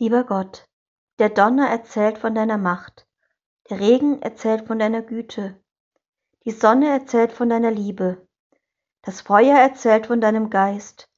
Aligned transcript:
Lieber 0.00 0.24
Gott, 0.24 0.66
der 1.18 1.28
Donner 1.28 1.68
erzählt 1.68 2.16
von 2.16 2.34
deiner 2.34 2.56
Macht, 2.56 3.06
der 3.68 3.80
Regen 3.80 4.22
erzählt 4.22 4.66
von 4.66 4.78
deiner 4.78 5.02
Güte, 5.02 5.60
die 6.46 6.52
Sonne 6.52 6.88
erzählt 6.88 7.32
von 7.32 7.50
deiner 7.50 7.70
Liebe, 7.70 8.26
das 9.02 9.20
Feuer 9.20 9.58
erzählt 9.58 10.06
von 10.06 10.22
deinem 10.22 10.48
Geist, 10.48 11.10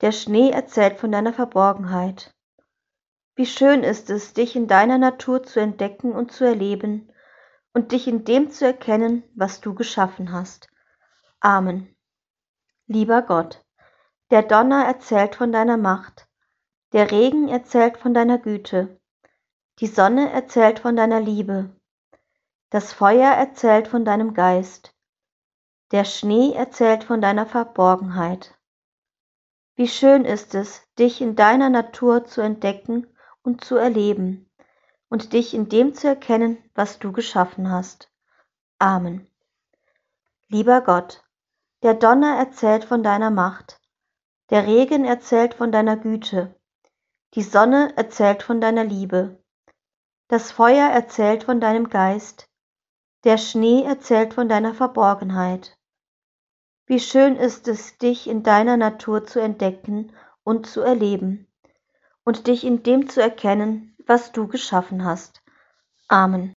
der 0.00 0.12
Schnee 0.12 0.48
erzählt 0.48 0.98
von 0.98 1.12
deiner 1.12 1.34
Verborgenheit. 1.34 2.34
Wie 3.34 3.44
schön 3.44 3.82
ist 3.82 4.08
es, 4.08 4.32
dich 4.32 4.56
in 4.56 4.66
deiner 4.66 4.96
Natur 4.96 5.42
zu 5.42 5.60
entdecken 5.60 6.12
und 6.12 6.32
zu 6.32 6.44
erleben 6.44 7.12
und 7.74 7.92
dich 7.92 8.08
in 8.08 8.24
dem 8.24 8.50
zu 8.50 8.64
erkennen, 8.64 9.24
was 9.34 9.60
du 9.60 9.74
geschaffen 9.74 10.32
hast. 10.32 10.70
Amen. 11.40 11.94
Lieber 12.86 13.20
Gott, 13.20 13.62
der 14.30 14.42
Donner 14.42 14.86
erzählt 14.86 15.34
von 15.34 15.52
deiner 15.52 15.76
Macht, 15.76 16.25
der 16.96 17.10
Regen 17.10 17.48
erzählt 17.48 17.98
von 17.98 18.14
deiner 18.14 18.38
Güte, 18.38 18.98
die 19.80 19.86
Sonne 19.86 20.32
erzählt 20.32 20.78
von 20.78 20.96
deiner 20.96 21.20
Liebe, 21.20 21.68
das 22.70 22.94
Feuer 22.94 23.32
erzählt 23.32 23.86
von 23.86 24.06
deinem 24.06 24.32
Geist, 24.32 24.94
der 25.92 26.04
Schnee 26.06 26.54
erzählt 26.54 27.04
von 27.04 27.20
deiner 27.20 27.44
Verborgenheit. 27.44 28.58
Wie 29.74 29.88
schön 29.88 30.24
ist 30.24 30.54
es, 30.54 30.88
dich 30.98 31.20
in 31.20 31.36
deiner 31.36 31.68
Natur 31.68 32.24
zu 32.24 32.40
entdecken 32.40 33.06
und 33.42 33.62
zu 33.62 33.76
erleben 33.76 34.50
und 35.10 35.34
dich 35.34 35.52
in 35.52 35.68
dem 35.68 35.92
zu 35.92 36.08
erkennen, 36.08 36.56
was 36.74 36.98
du 36.98 37.12
geschaffen 37.12 37.70
hast. 37.70 38.10
Amen. 38.78 39.30
Lieber 40.48 40.80
Gott, 40.80 41.22
der 41.82 41.92
Donner 41.92 42.38
erzählt 42.38 42.86
von 42.86 43.02
deiner 43.02 43.30
Macht, 43.30 43.82
der 44.48 44.66
Regen 44.66 45.04
erzählt 45.04 45.52
von 45.52 45.70
deiner 45.70 45.98
Güte, 45.98 46.58
die 47.36 47.42
Sonne 47.42 47.92
erzählt 47.96 48.42
von 48.42 48.62
deiner 48.62 48.82
Liebe, 48.82 49.38
das 50.28 50.50
Feuer 50.50 50.88
erzählt 50.88 51.44
von 51.44 51.60
deinem 51.60 51.90
Geist, 51.90 52.48
der 53.24 53.36
Schnee 53.36 53.84
erzählt 53.84 54.32
von 54.32 54.48
deiner 54.48 54.72
Verborgenheit. 54.72 55.76
Wie 56.86 56.98
schön 56.98 57.36
ist 57.36 57.68
es, 57.68 57.98
dich 57.98 58.26
in 58.26 58.42
deiner 58.42 58.78
Natur 58.78 59.26
zu 59.26 59.38
entdecken 59.38 60.12
und 60.44 60.66
zu 60.66 60.80
erleben 60.80 61.46
und 62.24 62.46
dich 62.46 62.64
in 62.64 62.82
dem 62.82 63.08
zu 63.10 63.20
erkennen, 63.20 63.94
was 64.06 64.32
du 64.32 64.48
geschaffen 64.48 65.04
hast. 65.04 65.42
Amen. 66.08 66.55